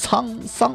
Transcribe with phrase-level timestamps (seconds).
[0.00, 0.74] 沧桑。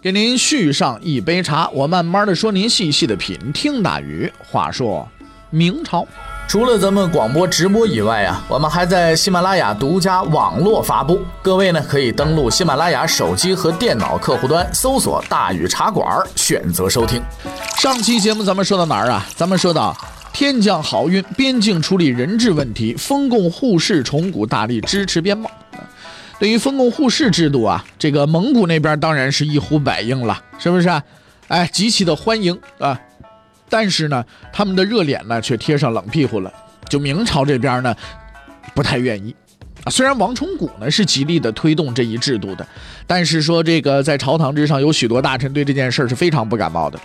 [0.00, 3.38] 给您续上一杯茶，我慢慢的说，您细细的品。
[3.52, 5.08] 听大禹话说，
[5.50, 6.06] 明朝
[6.48, 11.20] 除了咱们广播直播以外啊，我们还在喜马拉雅独家网络发布。
[11.40, 16.04] 各位呢，可以登录喜马拉雅手机和电脑客户端，搜索“大禹茶馆”，
[16.34, 17.22] 选择收听。
[17.78, 19.24] 上期节目咱们说到哪儿啊？
[19.36, 19.96] 咱们说到。
[20.32, 25.50] 天降好运，边境处理人质问题，封贡互市，重古大力支持边贸。
[26.42, 30.88] 对于封共互市制度啊，这个蒙古那边当然是一呼百应了，是不是？
[31.46, 33.00] 哎，极其的欢迎啊。
[33.68, 36.52] 但是呢，他们的热脸呢却贴上冷屁股了。
[36.88, 37.94] 就明朝这边呢，
[38.74, 39.32] 不太愿意。
[39.88, 42.66] 虽然王崇古呢是极力的推动这一制度的，
[43.06, 46.98] 但是说这个在朝堂之上有许多大臣对这件事是非常不感冒的，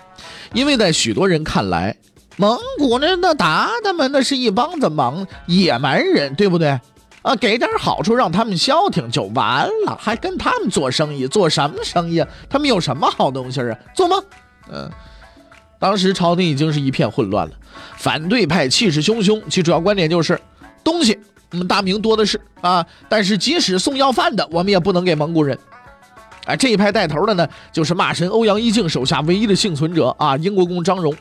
[0.52, 1.96] 因为在许多人看来。
[2.38, 6.80] 蒙古那那鞑靼们那是一帮子莽野蛮人，对不对？
[7.28, 12.28] 啊，给点好处让他们消停就完了，还跟他们做生意，做什么生意啊？
[12.50, 13.78] 他们有什么好东西啊？
[13.94, 14.24] 做梦？
[14.72, 14.90] 嗯，
[15.78, 17.54] 当时朝廷已经是一片混乱了，
[17.98, 20.40] 反对派气势汹汹，其主要观点就是
[20.86, 21.20] 东西
[21.52, 25.58] 我们大明多的是啊，但是即使送要饭的，我们也不能给蒙古人。
[26.46, 31.14] 哎，这一派带头的呢，就是骂神欧阳一靖手下唯一的幸存者啊，英国公张荣。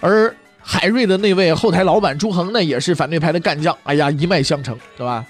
[0.00, 0.34] 而
[0.70, 3.76] 海瑞的那位后台老板朱恒呢，也是反对派的干将。
[3.82, 5.26] 哎呀，一脉相承，对吧？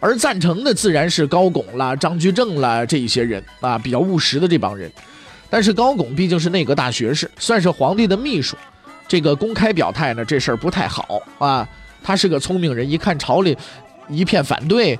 [0.00, 4.90] 而赞成的自然是高拱啦、张居正啦这一些人啊，比较务实的这帮人。
[5.50, 8.56] 但是高拱毕竟是内阁大学士，算是皇帝的秘书，
[9.06, 11.68] 这个公开表态呢，这事儿不太好啊。
[12.02, 13.54] 他是个聪明人，一看朝里
[14.08, 14.98] 一片反对，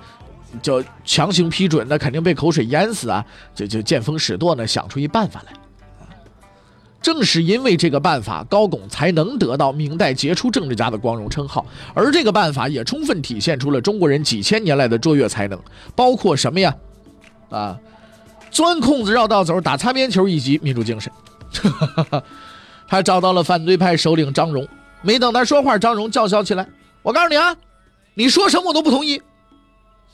[0.60, 3.24] 就强行批准，那肯定被口水淹死啊！
[3.54, 5.52] 就就见风使舵呢，想出一办法来。
[7.00, 11.64] 正是因为这个办法，高拱才能得到明代杰出政治家的光荣称号。
[11.94, 15.58] 而这个办法也充分体现出了中国人几千年来的卓越才能，
[15.94, 16.74] 包括什么呀？
[17.50, 17.78] 啊，
[18.50, 21.10] 钻空子、绕道走、打擦边球以及民主精神。
[22.88, 24.66] 他找到了反对派首领张荣，
[25.02, 26.66] 没等他说话，张荣叫嚣起来
[27.02, 27.56] ：“我告诉你啊，
[28.14, 29.22] 你说什么我都不同意。”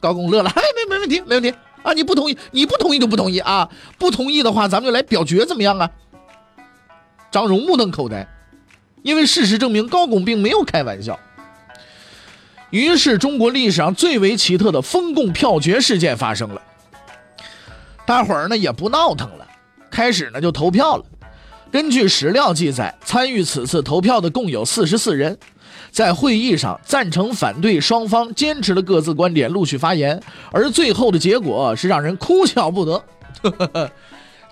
[0.00, 1.92] 高拱乐了：“哎，没没问题，没问题啊！
[1.94, 3.68] 你不同意，你不同意就不同意啊！
[3.98, 5.90] 不同意的话，咱们就来表决，怎么样啊？”
[7.34, 8.24] 张荣目瞪口呆，
[9.02, 11.18] 因为事实证明高拱并没有开玩笑。
[12.70, 16.62] 于是，中国历史上最为奇特的封贡票决事件发生了。
[18.06, 19.44] 大伙儿呢也不闹腾了，
[19.90, 21.04] 开始呢就投票了。
[21.72, 25.36] 根据史料记载，参与此次投票的共有四十四人。
[25.90, 30.22] 在会议上，赞成、反对双方坚持了各自观点，陆续发言。
[30.52, 33.04] 而最后的结果是让人哭笑不得。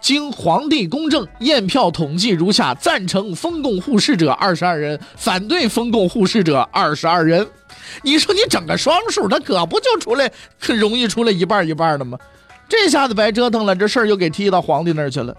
[0.03, 7.47] 经皇帝公证，验票统计如下：赞成封贡互市者二十二人，反对封贡互市者二十二人。
[8.03, 10.31] 你说你整个双数，他可不就出来
[10.61, 12.19] 可 容易出来一半一半的吗？
[12.69, 15.35] 这下子白折腾了，这事儿又给踢到皇帝那儿去了。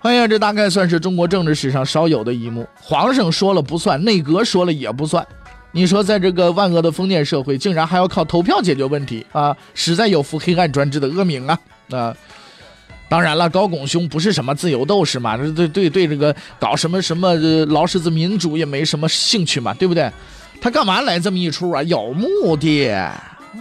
[0.00, 5.24] 哎呀，这大概算是中国政治史上少有的一幕：皇上说了不算，内阁说了也不算。
[5.70, 11.58] 你说，在这个万恶的封建社会，竟然还要靠投票解决问题啊，实在有负黑暗专制的恶名啊！
[11.90, 12.16] 啊！
[13.08, 17.34] 当然了，高拱兄不是什么自由斗士嘛，对对对，这个搞什么什么
[17.66, 20.10] 劳什子民主也没什么兴趣嘛，对不对？
[20.60, 21.82] 他干嘛来这么一出啊？
[21.84, 22.90] 有目的，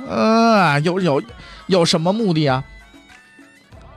[0.10, 1.24] 啊，有有
[1.68, 2.64] 有什么目的啊？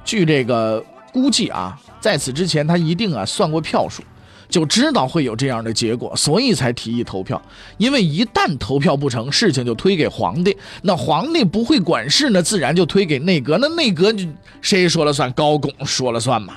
[0.05, 4.03] 据这个估计啊，在此之前他一定啊算过票数。
[4.51, 7.41] 就知道会有这样的结果，所以才提议投票。
[7.79, 14.27] 因为一旦投票不成，事情就推给皇帝，那皇帝不会管事，那自然就推给内阁，那内阁就
[14.61, 15.31] 谁说了算？
[15.33, 16.55] 高拱说了算嘛，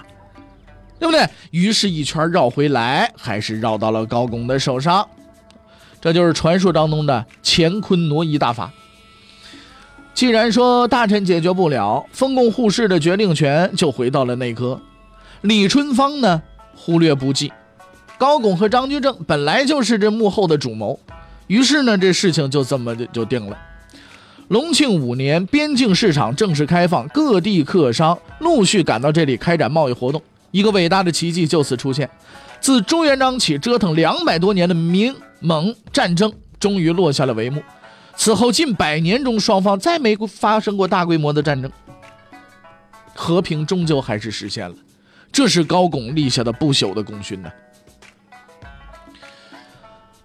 [1.00, 1.26] 对不对？
[1.52, 5.08] 于是，一圈绕回来，还是绕到了高拱的手上。
[6.02, 8.74] 这就是传说当中的乾坤挪移大法。
[10.14, 14.82] 既然说大臣解决不了，封贡互市的决定权就回到了内阁。
[15.42, 16.42] 李春芳呢，
[16.76, 17.54] 忽略不计。
[18.18, 21.00] 高拱和张居正本来就是这幕后的主谋，
[21.48, 23.58] 于是呢，这事情就这么就就定了。
[24.50, 30.22] 隆庆五年，边境市场正式开放，各地客商陆续赶到这里开展贸易活动，
[30.52, 32.10] 一个伟大的奇迹就此出现。
[32.60, 37.62] 自朱元璋起折腾两百多年的明蒙战争终于落下了帷幕。
[38.16, 41.72] 此后近百年中，双方再没发生过大规模的战争。
[43.16, 44.76] 和平终究还是实现了。
[45.32, 47.50] 这是高拱立下的不朽的功勋呢。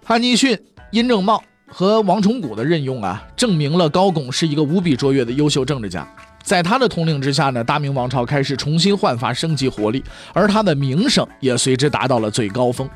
[0.08, 0.58] 汉尼逊、
[0.90, 6.08] 殷正茂和王崇古的任用啊，证明了高拱是一个无比卓越的优秀政治家。
[6.43, 10.02] 在他的统领之下呢，大明王朝开始重新焕发生机活力，
[10.32, 12.88] 而他的名声也随之达到了最高峰。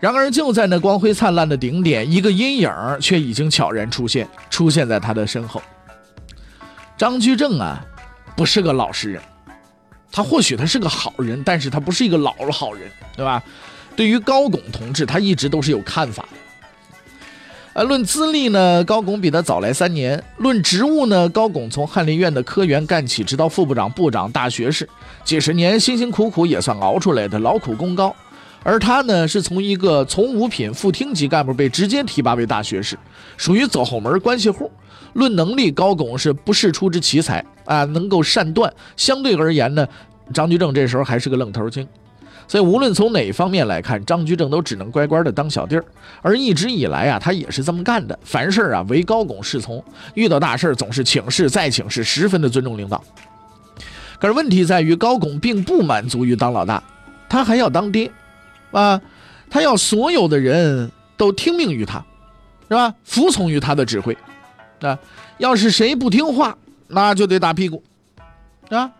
[0.00, 2.70] 然而，就在那光辉灿烂的顶点，一个阴影
[3.00, 5.62] 却已经悄然出现，出现在他的身后。
[6.98, 7.82] 张居正啊，
[8.36, 9.22] 不是个老实人，
[10.12, 13.42] 他或许他是个好人，但是他不是一个老好人，对吧？
[13.98, 16.38] 对于高拱同志，他一直都是有看法的。
[17.72, 24.88] 呃，论资历呢，高拱比他早来三年；论职务呢，高拱从翰林院的科员干起，直到副部长、部长、大学士，
[25.24, 28.14] 几十年辛辛苦苦也算熬出来的，劳苦功高。
[28.62, 32.96] 而他呢，是从一个从五品副厅级干部被直接提拔为大学士，
[33.36, 34.70] 属于走后门关系户。
[35.14, 38.72] 论能力，高拱是不世出之奇才啊，能够善断。
[38.96, 39.84] 相对而言呢，
[40.32, 41.84] 张居正这时候还是个愣头青。
[42.48, 45.84] 所以，无论从哪方面来看，张居正都只能乖乖的当小弟儿。
[46.22, 49.84] 而一直以来啊，他也是这么干的，凡事啊唯高拱是从，
[50.14, 53.04] 遇到大事总是请示再请示，十分的尊重领导。
[54.18, 56.82] 可是问题在于，高拱并不满足于当老大，
[57.28, 58.10] 他还要当爹，
[58.70, 58.98] 啊，
[59.50, 62.02] 他要所有的人都听命于他，
[62.68, 62.94] 是吧？
[63.04, 64.16] 服从于他的指挥，
[64.80, 64.98] 啊，
[65.36, 66.56] 要是谁不听话，
[66.86, 67.82] 那就得打屁股，
[68.70, 68.90] 啊。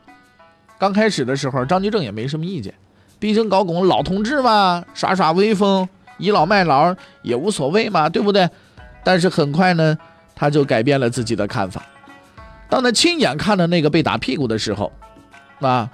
[0.79, 2.73] 刚开始的时候，张居正也没什么意见。
[3.19, 5.89] 毕竟高拱老同志嘛，耍耍威风，
[6.19, 8.49] 倚老卖老也无所谓嘛，对不对？
[9.05, 9.97] 但是很快呢，
[10.35, 11.83] 他就改变了自己的看法。
[12.69, 14.93] 当他亲眼看到那个被打屁股的时候，
[15.61, 15.91] 啊，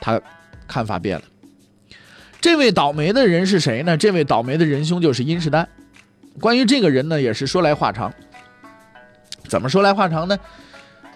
[0.00, 0.20] 他
[0.66, 1.24] 看法变了。
[2.40, 3.96] 这位倒霉的人是谁呢？
[3.96, 5.68] 这位倒霉的仁兄就是殷世丹。
[6.40, 8.12] 关于这个人呢，也是说来话长。
[9.48, 10.38] 怎么说来话长呢？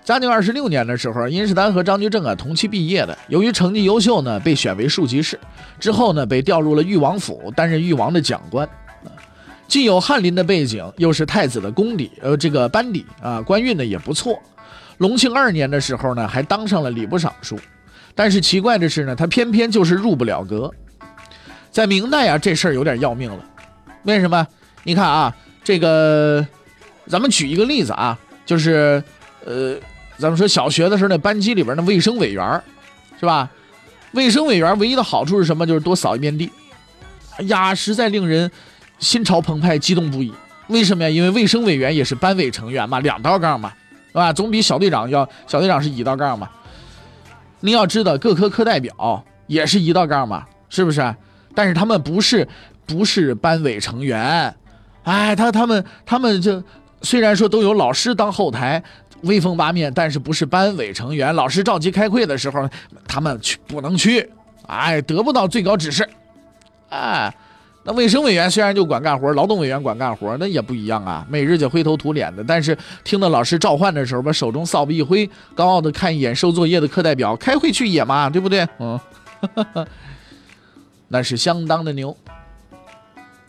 [0.04, 3.16] 嘉靖二十六年的时候，殷世丹和张居正啊同期毕业的。
[3.28, 5.40] 由于成绩优秀呢，被选为庶吉士，
[5.80, 8.68] 之后呢被调入了裕王府，担任裕王的讲官。
[9.66, 14.38] 既有翰林的背景，又是太子的功底，呃，这个班底啊，官运呢也不错。
[14.98, 17.58] 隆庆二年的时候呢，还当上了礼部尚书。
[18.14, 20.70] 但是奇怪的是呢，他偏偏就是入不了阁。
[21.70, 23.42] 在明代啊，这事儿有点要命了。
[24.02, 24.46] 为什么？
[24.82, 25.34] 你看啊，
[25.64, 26.46] 这个，
[27.06, 29.02] 咱们举一个例子啊，就是，
[29.46, 29.74] 呃。
[30.18, 32.62] 咱们说小学的时候，那班级里边那卫生委员，
[33.18, 33.50] 是吧？
[34.12, 35.66] 卫生委员唯一的好处是什么？
[35.66, 36.48] 就是多扫一遍地。
[37.36, 38.48] 哎呀，实在令人
[39.00, 40.32] 心潮澎湃、激动不已。
[40.68, 41.10] 为什么呀？
[41.10, 43.72] 因为卫生委员也是班委成员嘛，两道杠嘛，
[44.08, 44.32] 是吧？
[44.32, 46.48] 总比小队长要，小队长是一道杠嘛。
[47.58, 51.14] 您要知道，各科课代表也是一道杠嘛，是不是？
[51.56, 52.46] 但是他们不是
[52.86, 54.54] 不是班委成员。
[55.02, 56.62] 哎，他他们他们就
[57.02, 58.80] 虽然说都有老师当后台。
[59.24, 61.34] 威风八面，但是不是班委成员。
[61.34, 62.68] 老师召集开会的时候，
[63.06, 64.28] 他们去不能去，
[64.66, 66.08] 哎，得不到最高指示。
[66.90, 67.34] 哎，
[67.84, 72.44] 那卫生委员虽然就管干活，劳动委员管干活，那也不一样啊，每日就灰头土脸的。
[72.44, 78.66] 但是听到老师召唤的时候，把手中扫把一挥，高傲的看一眼收作业的课代表，开会去也嘛，对不对？
[78.78, 78.98] 嗯，
[81.08, 82.16] 那是相当的牛。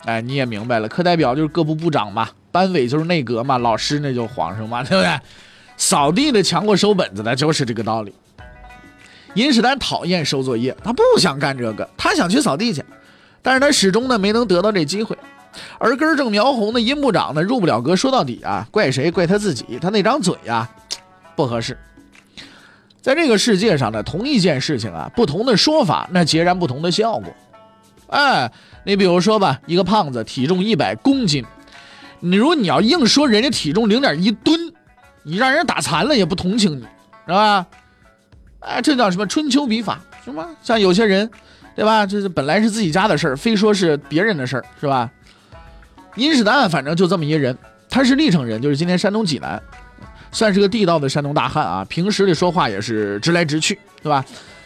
[0.04, 5.20] 哎，你也明白了，课代表就是各部部长嘛，班委就是内阁嘛，老师那就皇上嘛，对不对？
[5.76, 8.14] 扫地的强过收本子的，就是这个道理。
[9.34, 12.82] 殷世丹讨厌收作业，他不想干这个，他想去扫地去，
[13.42, 15.16] 但是他始终呢没能得到这机会。
[15.78, 19.10] 而根正苗红的殷部长呢入不了阁，说到底啊，怪谁？
[19.10, 20.66] 怪他自己，他那张嘴呀
[21.34, 21.78] 不合适。
[23.02, 27.32] 在这个世界上呢，同一件事情啊，不同的说法，那截然不同的效果。
[28.08, 28.50] 哎，
[28.84, 31.44] 你比如说吧，一个胖子体重一百公斤，
[32.20, 34.65] 你如果你要硬说人家体重零点一吨。
[35.28, 36.82] 你让人打残了也不同情你，
[37.26, 37.66] 是吧？
[38.60, 40.50] 哎，这叫什么春秋笔法，是吗？
[40.62, 41.28] 像有些人，
[41.74, 42.06] 对吧？
[42.06, 45.10] 这是本来是自己家的事儿，非说是别人的事儿，是吧？
[46.14, 47.58] 殷世丹反正就这么一人，
[47.90, 49.60] 他是历城人，就是今天山东济南，
[50.30, 51.84] 算是个地道的山东大汉啊。
[51.86, 54.24] 平时里说话也是直来直去，对吧？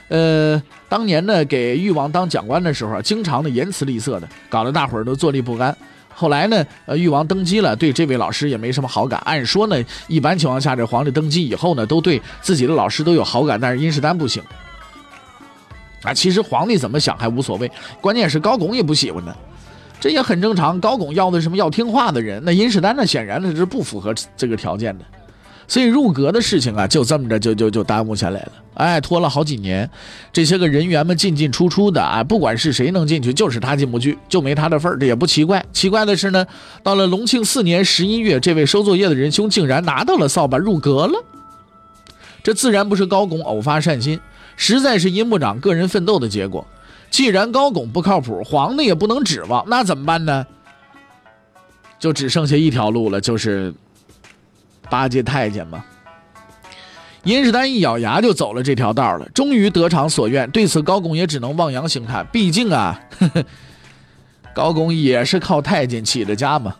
[0.08, 5.74] 呃，当年呢给誉王当讲官的时候，经常的言辞吝啬的，搞得大伙儿都坐立不安。
[6.20, 9.18] 后来呢，呃，誉王登基了，对这位老师也没什么好感。
[9.24, 14.42] 按说呢，一般情况下，这皇帝登基以后呢，都对自己的老师都有好感，但是殷世丹不行。
[16.02, 17.72] 啊，其实皇帝怎么想还无所谓，
[18.02, 19.34] 关键是高拱也不喜欢他，
[19.98, 20.78] 这也很正常。
[20.78, 25.04] 高拱要的什么要听话的人，那殷世丹呢，显然呢是不符合这个条件的。
[25.70, 29.88] 所以入阁的事情啊，就这么着就就就耽误下来了，哎，拖了好几年。
[30.32, 35.64] 这些个人员们进进出出的啊，不管是谁能进去，就是他进不去，就没他的份儿，这也不奇怪。
[35.72, 36.44] 奇怪的是呢，
[36.82, 41.24] 到了隆庆四年十一月，这位收作业的仁兄竟然拿到了扫把入阁了。
[42.42, 44.18] 这自然不是高拱偶发善心，
[44.56, 46.66] 实在是殷部长个人奋斗的结果。
[47.12, 50.44] 既然高拱不靠谱，皇帝也不能指望，那怎么办呢？
[52.00, 53.72] 就只剩下一条路了，就是
[54.90, 55.84] 巴结太监嘛。
[57.22, 60.50] 殷世丹一咬牙就走了这条道了，终于得偿所愿。
[60.50, 63.44] 对此，高拱也只能望洋兴叹，毕竟啊，呵 呵
[64.54, 66.74] 高拱也是靠太监起的家嘛。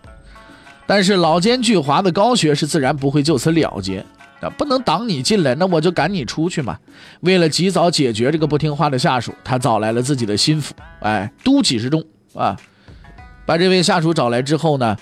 [0.86, 4.04] 但是老奸巨猾的高学士自然不会就此了结，
[4.40, 6.76] 啊，不能挡你进来，那我就赶你出去嘛。
[7.20, 12.02] 为了及早解决这个不听话的下属，他找来了自己的心腹，哎，都给事中
[12.34, 12.56] 啊，
[13.44, 14.96] 把这位下属找来之后呢，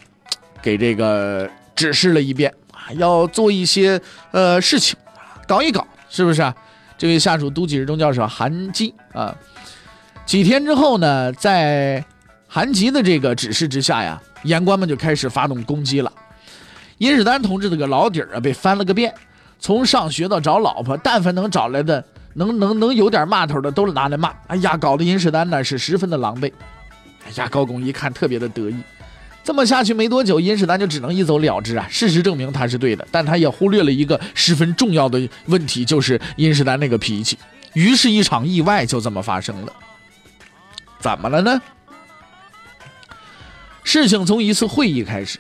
[0.60, 2.52] 给这个指示了一遍，
[2.94, 4.96] 要做一些呃事情。
[5.46, 6.54] 搞一搞，是不是啊？
[6.96, 8.28] 这位下属都给日中叫什么？
[8.28, 9.34] 韩吉啊。
[10.26, 12.04] 几天之后呢，在
[12.46, 16.12] 韩吉的这个指示之下呀，言官们就开始发动攻击了。
[16.98, 19.14] 殷世丹同志这个老底儿啊，被翻了个遍，
[19.58, 22.04] 从上学到找老婆，但凡能找来的，
[22.34, 24.34] 能能能有点骂头的，都拿来骂。
[24.48, 26.52] 哎呀，搞得殷世丹呢是十分的狼狈。
[27.24, 28.76] 哎呀，高拱一看特别的得意。
[29.44, 31.86] 这么下去没多久，殷世丹就只能一走了之啊！
[31.90, 37.38] 事实证明他是对的，但他也忽略了一个十分重要的问题，就是殷世丹那个脾气。
[37.72, 39.72] 于是，一场意外就这么发生了。
[40.98, 41.62] 怎么了呢？
[43.84, 45.38] 事情从一次会议开始。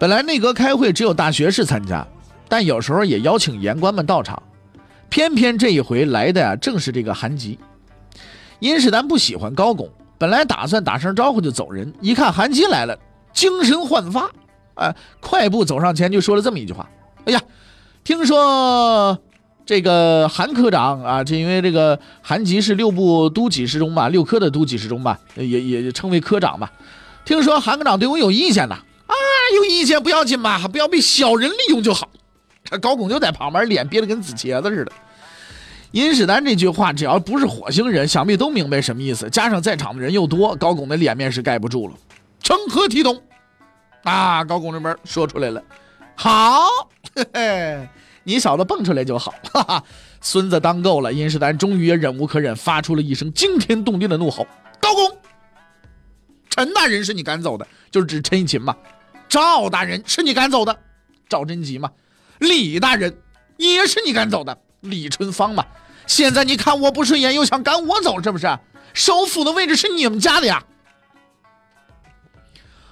[0.00, 2.04] 本来内阁开会只有大学士参加，
[2.48, 4.42] 但有时候也邀请言官们到场。
[5.08, 7.56] 偏偏这一回来的呀，正是这个韩吉。
[8.58, 9.88] 殷世丹不喜欢高拱，
[10.22, 12.96] 本来打算打声招呼就走人，一看韩吉来了。
[13.32, 14.30] 精神焕发，
[14.74, 16.88] 哎，快步走上前就说了这么一句话
[17.26, 17.42] ：“哎呀，
[18.04, 19.18] 听说
[19.66, 26.70] 这个韩科长啊，这因为这个韩吉是六部都给事中吧，六科的都给事中吧，也也称为科长吧。
[27.24, 28.76] 听说韩科长对我有意见呐，
[29.08, 29.14] 啊，
[29.56, 32.08] 有意见不要紧嘛，不要被小人利用就好。”
[32.80, 34.92] 高拱就在旁边，脸憋得跟紫茄子似的。
[35.92, 39.28] 殷世丹这句话，只要不是火星人，想必都明白什么意思。
[39.30, 41.94] 加上在场的人又多，高拱的脸面是盖不住了。
[42.40, 43.22] 成何体统？
[44.04, 44.42] 啊！
[44.42, 45.62] 高拱这边说出来了，
[46.16, 46.66] 好，
[47.14, 47.88] 嘿嘿，
[48.24, 49.84] 你小子蹦出来就好，哈哈！
[50.20, 54.46] 孙子当够了，殷世丹终于也忍无可忍，发出了一声惊天动地的怒吼
[54.80, 55.18] ：“高拱，
[56.48, 58.74] 陈大人是你赶走的，就是指陈义琴嘛；
[59.28, 60.76] 赵大人是你赶走的，
[61.28, 61.90] 赵贞吉嘛；
[62.40, 63.16] 李大人
[63.56, 65.64] 也是你赶走的，李春芳嘛。
[66.06, 68.46] 现在你看我不顺眼，又想赶我走，是不是？
[68.92, 70.62] 首府的位置是你们家的呀！”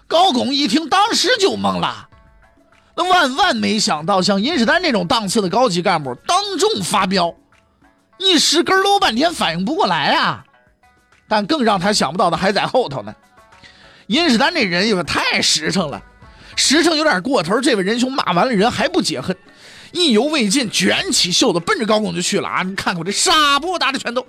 [0.09, 2.09] 高拱一听，当时就懵了。
[2.97, 7.32] 那万万没想到，像殷世丹这种档次的高级干部当众发飙，
[8.18, 10.44] 一时根搂半天反应不过来啊！
[11.28, 13.14] 但更让他想不到的还在后头呢。
[14.09, 16.02] 殷世丹这人也太实诚了，
[16.56, 17.61] 实诚有点过头。
[17.61, 19.37] 这位仁兄骂完了人还不解恨，
[19.92, 22.62] 意犹未尽，卷起袖子奔着高拱就去了啊！
[22.62, 24.26] 你看看我这杀不打的拳头。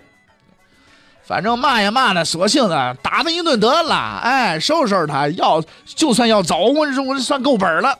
[1.24, 7.98] 反正骂也骂了，索性呢打他一顿得了，哎，收拾收拾他，要就算要走，我这我这算够本了。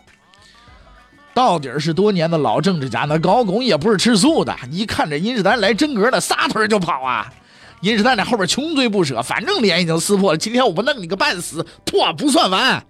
[1.34, 4.54] 到底是多年的老政治家，那高拱也不是吃素的。
[4.70, 7.32] 一看这殷世丹来真格的，撒腿就跑啊！
[7.80, 10.38] 殷世丹在后边穷追不舍，反正脸已经撕破了。
[10.38, 12.86] 今天我不弄你个半死，破不算完。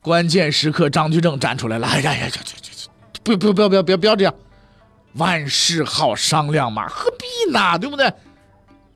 [0.00, 2.69] 关键时刻，张居正站出来了，哎呀呀，这这这，
[3.22, 4.34] 不不不要不要不要不要这样，
[5.14, 7.78] 万事好商量嘛，何必呢？
[7.78, 8.12] 对不对？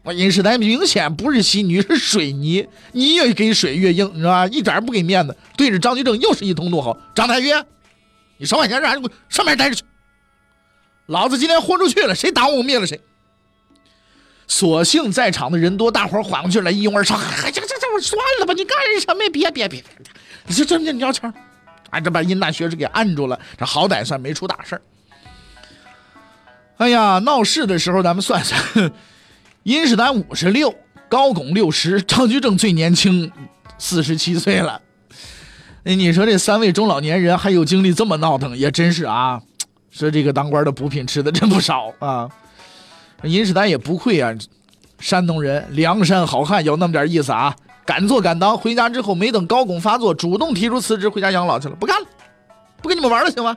[0.02, 4.46] 我殷世丹明显不是稀泥，是水泥，你越给水越硬，是吧？
[4.48, 7.64] 一点不给面子，对着张居正又是一通怒吼：“张太岳，
[8.36, 9.82] 你少管闲事，你给我上面待着去！
[11.06, 13.00] 老子今天豁出去了，谁打我，我灭了谁！”
[14.46, 19.18] 所幸在场的人多，大伙缓过劲来，一拥而上：“哎，这这这，我算了吧，你干什么？
[19.30, 19.84] 别别别别，
[20.46, 21.32] 你这这你要枪！
[21.94, 24.82] 哎，这把殷大学士给按住了，这好歹算没出大事儿
[26.78, 28.92] 哎呀，闹事的时候咱们算算。
[29.62, 30.74] 殷世丹五十六，
[31.08, 33.30] 高拱六十，张居正最年轻，
[33.78, 34.80] 四十七岁了。
[35.84, 39.40] 哎，你说这三位中老年人还有精力这么闹腾，也真是啊。
[39.90, 42.28] 说这个当官的补品吃的真不少啊。
[43.22, 44.34] 殷世丹也不愧啊，
[44.98, 47.54] 山东人，梁山好汉，有那么点意思啊。
[47.86, 52.06] 敢做敢当，回家之后没等高拱发作，主动提出辞职，回家养老去了，不干了，
[52.80, 53.56] 不跟你们玩了，行吗？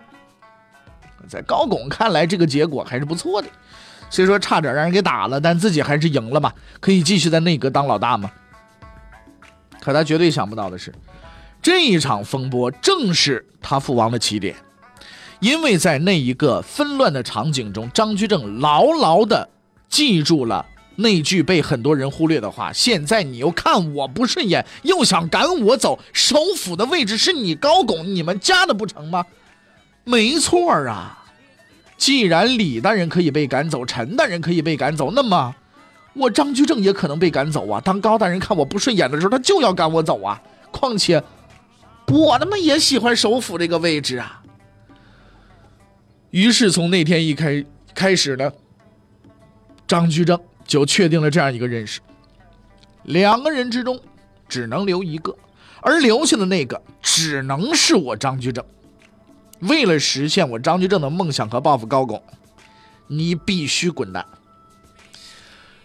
[1.28, 3.48] 在高拱看来，这个结果还是不错的。
[4.10, 8.32] 虽说差点让人给打了，但自己还是赢了嘛，可以继续在内阁当老大嘛。
[9.82, 10.94] 可他绝对想不到的是，
[11.62, 14.56] 这一场风波正是他父王的起点，
[15.40, 19.50] 因为在那一个纷乱的场景中，张居正牢牢的
[19.90, 20.66] 记住了
[20.98, 29.26] 那句被很多人忽略的话：现在你又看我不顺眼，又想赶我走，首府的位置是你高拱你们家的不成吗？
[30.04, 31.26] 没错啊。
[31.98, 35.56] 既然李大人可以被赶走，陈大人可以被赶走，那么
[36.14, 37.82] 我张居正也可能被赶走啊！
[37.82, 40.42] 当高大人看我不顺眼的时候，他就要赶我走啊！
[40.72, 41.24] 况且
[42.08, 44.42] 我他妈也喜欢首辅这个位置啊！
[46.32, 47.64] 于是从那天一开
[47.94, 48.52] 开始呢，
[49.88, 52.02] 张居正就确定了这样一个认识：
[53.04, 54.00] 两个人之中
[54.48, 55.36] 只能留一个，
[55.82, 58.64] 而留下的那个只能是我张居正。
[59.62, 62.22] 为了实现我张居正的梦想和报复高拱，
[63.08, 64.24] 你必须滚蛋。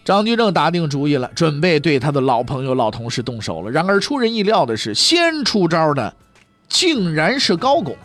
[0.05, 3.71] 张居正打定主意了，准备对他的老朋友、老同事动手了。
[3.71, 6.13] 然而出人意料的是，先出招的
[6.67, 7.97] 竟然是高拱。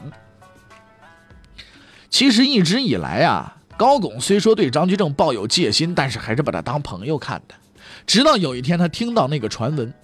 [2.09, 7.55] 其实一直以来啊，高拱虽说对张居正抱有戒心，但是还是把他当朋友看的。
[8.05, 9.95] 直到有一天，他听到那个传闻。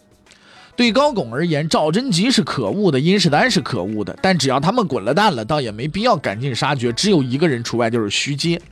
[0.77, 6.93] 对高拱而言，赵贞吉是可恶的，殷世丹是可恶的，但只要他们滚了蛋了，倒也没必要赶尽杀绝。
[6.93, 8.63] 只有一个人除外，就是徐阶。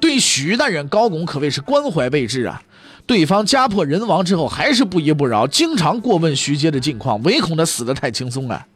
[0.00, 2.62] 对徐大人，高拱可谓是关怀备至啊。
[3.06, 8.66] 对方家破人亡之后，还是不依不饶，经常过问徐阶的近况，唯恐他死得太轻松啊。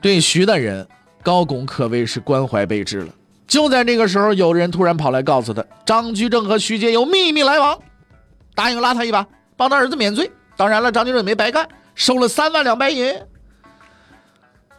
[0.00, 0.86] 对徐大人，
[1.22, 3.08] 高拱可谓是关怀备至了。
[3.46, 7.78] 就在这个时候，有人突然跑来告诉他，张居正和徐阶有秘密来往，
[8.54, 10.30] 答应拉他一把，帮他儿子免罪。
[10.56, 13.14] 当然了，张居正也没白干，收了三万两白银。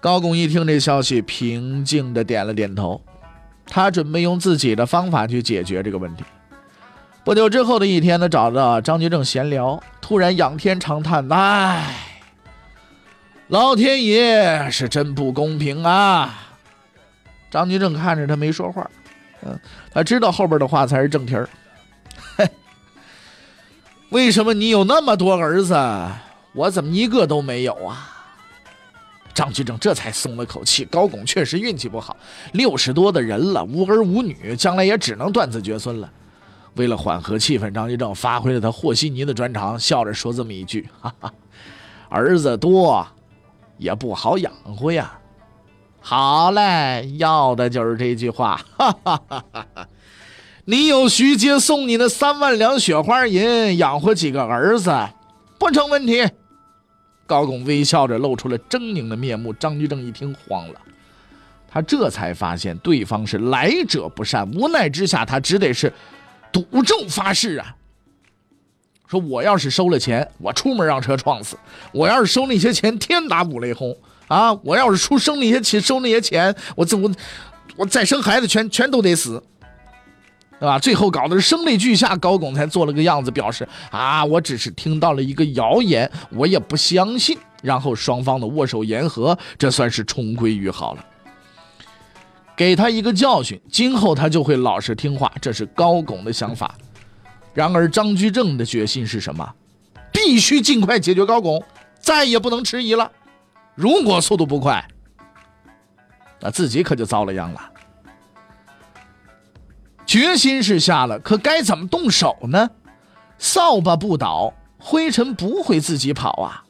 [0.01, 3.01] 高拱一听这消息，平静的点了点头，
[3.67, 6.24] 他准备用自己的方法去解决这个问题。
[7.24, 11.95] 不久之后的一天，他找到张居正闲聊，突然仰天长叹：“唉，
[13.48, 16.41] 老天爷是真不公平啊！”
[17.56, 18.86] 张居正看着他没说话，
[19.46, 19.58] 嗯，
[19.90, 21.48] 他知道后边的话才是正题儿。
[24.10, 25.74] 为什么你有那么多儿子，
[26.54, 28.12] 我怎么一个都没有啊？
[29.34, 30.84] 张居正这才松了口气。
[30.84, 32.18] 高拱确实运气不好，
[32.52, 36.12] 六十多的人了，无儿无女，将来也只能断子绝孙了。
[36.74, 41.34] 为了缓和气氛，张居正发挥了他和稀泥的专长，笑着说这么一句：“哈哈，
[42.10, 43.08] 儿子多
[43.78, 45.18] 也不好养活呀。”
[46.08, 48.63] 好嘞，要的就是这句话。
[48.78, 49.88] 哈哈哈哈哈。
[50.65, 54.96] 你有徐阶送你的三万两雪花银，养活几个儿子，
[55.58, 56.24] 不成问题。
[57.26, 59.52] 高拱微笑着露出了狰狞的面目。
[59.52, 60.80] 张居正一听慌了，
[61.68, 65.91] 他这才发现对方是来者不善，无奈之下，他只得是
[66.52, 67.76] 赌咒发誓啊，
[69.08, 71.56] 说我要是收了钱，我出门让车撞死；
[71.91, 74.54] 我要是收那些钱，天打五雷轰啊！
[74.64, 77.12] 我要是出生那些钱，收那些钱，我怎我
[77.76, 79.42] 我再生孩子，全全都得死。
[80.58, 80.80] 对吧？
[80.80, 87.38] 最后搞得声泪俱下，高拱才做了个样子，表示啊，我只是听到了一个谣言，我也不相信。
[87.62, 91.06] 然后双方的握手言和，这算是重归于好了。
[92.56, 96.74] 给他一个教训，今后他就会老实听话，这是高拱的想法。
[97.54, 99.54] 然而张居正的决心是什么？
[100.14, 101.62] 必须尽快解决高拱，
[102.00, 103.12] 再也不能迟疑了。
[103.76, 104.84] 如果速度不快，
[106.40, 107.72] 那自己可就遭了殃了。
[110.06, 112.70] 决心是下了，可该怎么动手呢？
[113.38, 116.64] 扫把不倒，灰尘不会自己跑啊。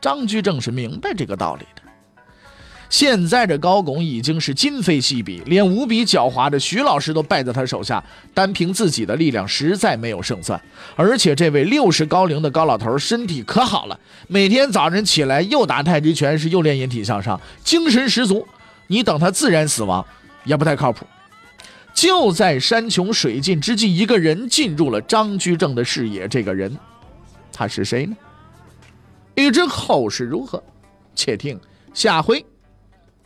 [0.00, 1.82] 张居正是明白这个道理的。
[2.94, 8.00] 现在这高拱已经是今非昔比，连无比狡猾的徐老师都败在他手下，
[8.32, 10.62] 单凭自己的力量实在没有胜算。
[10.94, 18.46] 而且这位六十高龄的高老头身体可好了，每天早晨起来又打太极拳，是又练引体向上，精神十足。
[18.86, 20.06] 你等他自然死亡，
[20.44, 21.04] 也不太靠谱。
[21.92, 26.28] 就在山穷水尽之际，一个人进入了张居正的视野。
[26.28, 26.78] 这个人，
[27.52, 28.16] 他是谁呢？
[29.34, 30.62] 欲知后事如何，
[31.16, 31.58] 且听
[31.92, 32.46] 下回